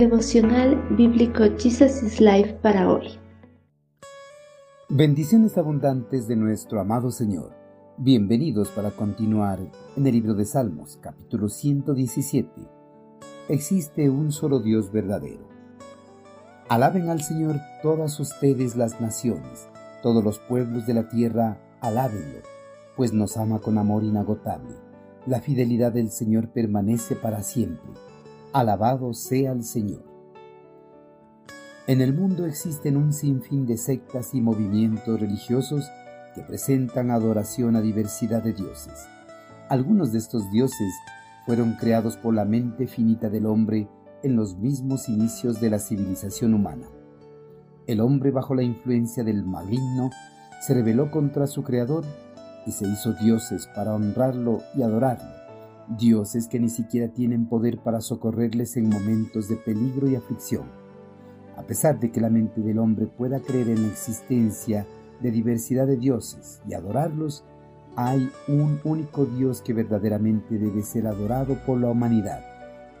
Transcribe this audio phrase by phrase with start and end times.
[0.00, 3.18] Devocional Bíblico Jesus is Life para hoy.
[4.88, 7.50] Bendiciones abundantes de nuestro amado Señor.
[7.98, 9.58] Bienvenidos para continuar
[9.98, 12.48] en el libro de Salmos, capítulo 117.
[13.50, 15.46] Existe un solo Dios verdadero.
[16.70, 19.68] Alaben al Señor todas ustedes las naciones,
[20.02, 22.38] todos los pueblos de la tierra, alábenlo,
[22.96, 24.76] pues nos ama con amor inagotable.
[25.26, 27.90] La fidelidad del Señor permanece para siempre
[28.52, 30.02] Alabado sea el Señor.
[31.86, 35.88] En el mundo existen un sinfín de sectas y movimientos religiosos
[36.34, 39.06] que presentan adoración a diversidad de dioses.
[39.68, 40.92] Algunos de estos dioses
[41.46, 43.88] fueron creados por la mente finita del hombre
[44.24, 46.88] en los mismos inicios de la civilización humana.
[47.86, 50.10] El hombre bajo la influencia del maligno
[50.60, 52.04] se rebeló contra su creador
[52.66, 55.39] y se hizo dioses para honrarlo y adorarlo
[55.98, 60.64] dioses que ni siquiera tienen poder para socorrerles en momentos de peligro y aflicción.
[61.56, 64.86] A pesar de que la mente del hombre pueda creer en la existencia
[65.20, 67.44] de diversidad de dioses y adorarlos,
[67.96, 72.40] hay un único Dios que verdaderamente debe ser adorado por la humanidad,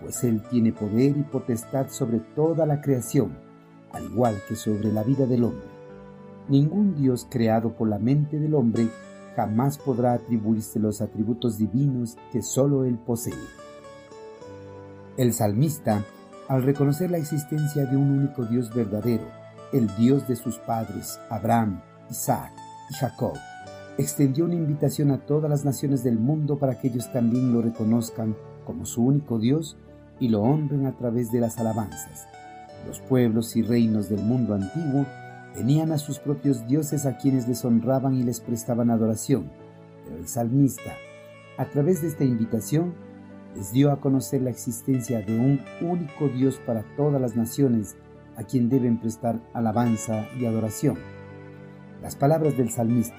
[0.00, 3.38] pues Él tiene poder y potestad sobre toda la creación,
[3.92, 5.68] al igual que sobre la vida del hombre.
[6.48, 8.88] Ningún Dios creado por la mente del hombre
[9.40, 13.32] jamás podrá atribuirse los atributos divinos que sólo Él posee.
[15.16, 16.04] El salmista,
[16.46, 19.24] al reconocer la existencia de un único Dios verdadero,
[19.72, 21.80] el Dios de sus padres, Abraham,
[22.10, 22.52] Isaac
[22.90, 23.32] y Jacob,
[23.96, 28.36] extendió una invitación a todas las naciones del mundo para que ellos también lo reconozcan
[28.66, 29.78] como su único Dios
[30.18, 32.26] y lo honren a través de las alabanzas.
[32.86, 35.06] Los pueblos y reinos del mundo antiguo
[35.54, 39.50] Tenían a sus propios dioses a quienes les honraban y les prestaban adoración,
[40.04, 40.92] pero el salmista,
[41.58, 42.94] a través de esta invitación,
[43.54, 47.96] les dio a conocer la existencia de un único Dios para todas las naciones
[48.36, 50.96] a quien deben prestar alabanza y adoración.
[52.00, 53.18] Las palabras del salmista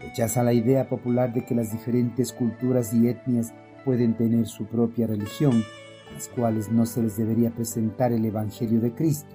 [0.00, 3.54] rechazan la idea popular de que las diferentes culturas y etnias
[3.84, 5.64] pueden tener su propia religión,
[6.10, 9.34] a las cuales no se les debería presentar el Evangelio de Cristo.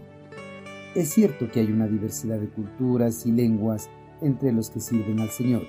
[0.96, 3.90] Es cierto que hay una diversidad de culturas y lenguas
[4.22, 5.68] entre los que sirven al Señor,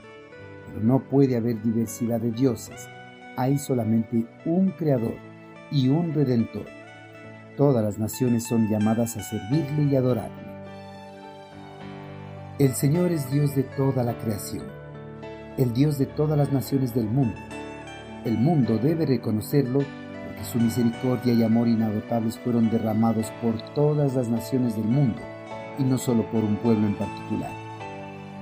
[0.67, 2.89] pero no puede haber diversidad de dioses.
[3.37, 5.17] Hay solamente un Creador
[5.71, 6.65] y un Redentor.
[7.59, 10.51] Todas las naciones son llamadas a servirle y adorarle.
[12.59, 14.65] El Señor es Dios de toda la creación,
[15.59, 17.37] el Dios de todas las naciones del mundo.
[18.25, 19.81] El mundo debe reconocerlo
[20.45, 25.21] su misericordia y amor inagotables fueron derramados por todas las naciones del mundo
[25.79, 27.51] y no solo por un pueblo en particular.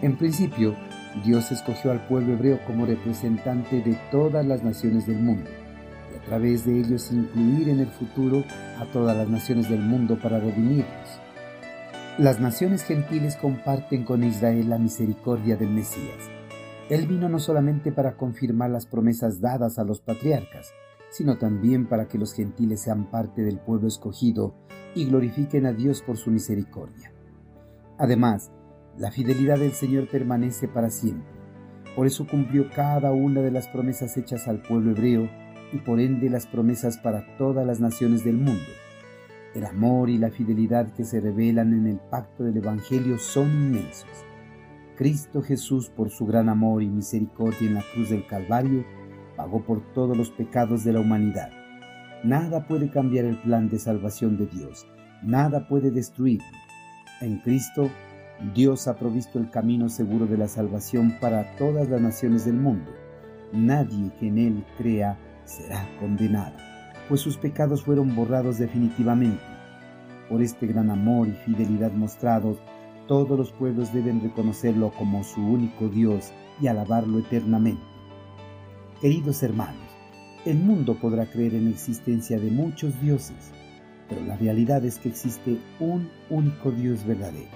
[0.03, 0.77] En principio,
[1.25, 5.51] Dios escogió al pueblo hebreo como representante de todas las naciones del mundo
[6.13, 8.45] y a través de ellos incluir en el futuro
[8.79, 11.21] a todas las naciones del mundo para redimirlos.
[12.19, 16.31] Las naciones gentiles comparten con Israel la misericordia del Mesías.
[16.91, 20.73] Él vino no solamente para confirmar las promesas dadas a los patriarcas,
[21.11, 24.55] sino también para que los gentiles sean parte del pueblo escogido
[24.95, 27.13] y glorifiquen a Dios por su misericordia.
[27.99, 28.51] Además,
[28.97, 31.39] la fidelidad del Señor permanece para siempre.
[31.95, 35.29] Por eso cumplió cada una de las promesas hechas al pueblo hebreo
[35.73, 38.71] y por ende las promesas para todas las naciones del mundo.
[39.55, 44.09] El amor y la fidelidad que se revelan en el pacto del Evangelio son inmensos.
[44.97, 48.85] Cristo Jesús, por su gran amor y misericordia en la cruz del Calvario,
[49.39, 51.51] pagó por todos los pecados de la humanidad.
[52.25, 54.85] Nada puede cambiar el plan de salvación de Dios,
[55.23, 56.59] nada puede destruirlo.
[57.21, 57.89] En Cristo,
[58.53, 62.91] Dios ha provisto el camino seguro de la salvación para todas las naciones del mundo.
[63.53, 66.57] Nadie que en Él crea será condenado,
[67.09, 69.43] pues sus pecados fueron borrados definitivamente.
[70.29, 72.59] Por este gran amor y fidelidad mostrados,
[73.07, 77.88] todos los pueblos deben reconocerlo como su único Dios y alabarlo eternamente.
[79.01, 79.87] Queridos hermanos,
[80.45, 83.53] el mundo podrá creer en la existencia de muchos dioses,
[84.09, 87.49] pero la realidad es que existe un único Dios verdadero,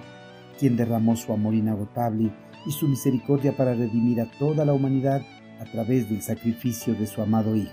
[0.60, 2.30] quien derramó su amor inagotable
[2.64, 5.22] y su misericordia para redimir a toda la humanidad
[5.58, 7.72] a través del sacrificio de su amado Hijo.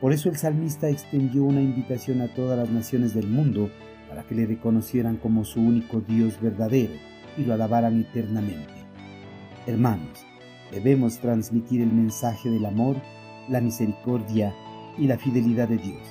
[0.00, 3.68] Por eso el salmista extendió una invitación a todas las naciones del mundo
[4.08, 6.94] para que le reconocieran como su único Dios verdadero
[7.36, 8.74] y lo alabaran eternamente.
[9.66, 10.24] Hermanos,
[10.70, 12.96] Debemos transmitir el mensaje del amor,
[13.48, 14.54] la misericordia
[14.96, 16.02] y la fidelidad de Dios,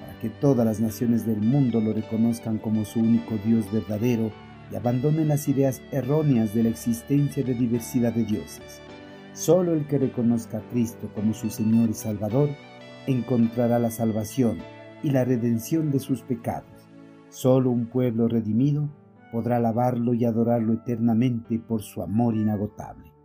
[0.00, 4.30] para que todas las naciones del mundo lo reconozcan como su único Dios verdadero
[4.72, 8.80] y abandonen las ideas erróneas de la existencia de diversidad de dioses.
[9.34, 12.48] Solo el que reconozca a Cristo como su Señor y Salvador
[13.06, 14.58] encontrará la salvación
[15.02, 16.88] y la redención de sus pecados.
[17.28, 18.88] Solo un pueblo redimido
[19.32, 23.17] podrá alabarlo y adorarlo eternamente por su amor inagotable.